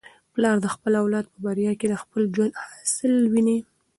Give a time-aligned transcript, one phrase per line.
[0.33, 3.57] پلار د خپل اولاد په بریا کي د خپل ژوند حاصل ویني.